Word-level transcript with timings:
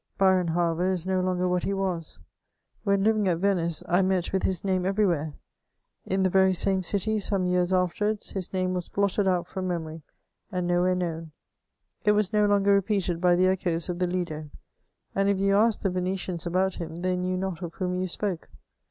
Byron, 0.17 0.47
however, 0.47 0.89
is 0.89 1.05
no 1.05 1.21
longer 1.21 1.47
what 1.47 1.61
he 1.63 1.75
was; 1.75 2.17
when 2.83 3.03
livii^ 3.03 3.27
at 3.27 3.37
Venice, 3.37 3.83
I 3.87 4.01
met 4.01 4.33
with 4.33 4.41
his 4.41 4.63
name 4.63 4.83
everywhere; 4.83 5.35
in 6.07 6.23
the 6.23 6.31
yeiy 6.31 6.55
same 6.55 6.81
city, 6.81 7.19
some 7.19 7.45
years 7.45 7.71
afterwards, 7.71 8.31
his 8.31 8.51
name 8.51 8.73
was 8.73 8.89
blotted 8.89 9.27
out 9.27 9.47
from 9.47 9.67
memory, 9.67 10.01
and 10.51 10.65
nowhere 10.65 10.95
known. 10.95 11.33
It 12.03 12.13
was 12.13 12.33
no 12.33 12.47
longer 12.47 12.73
repeated 12.73 13.21
by 13.21 13.35
the 13.35 13.45
echoes 13.45 13.89
of 13.89 13.99
the 13.99 14.07
Lido, 14.07 14.49
and 15.13 15.29
if 15.29 15.39
you 15.39 15.55
asked 15.55 15.83
the 15.83 15.91
Venetians 15.91 16.47
about 16.47 16.81
him, 16.81 16.95
they 16.95 17.15
knew 17.15 17.37
not 17.37 17.61
of 17.61 17.75
whom 17.75 17.93
yon 17.93 18.07
spoke. 18.07 18.49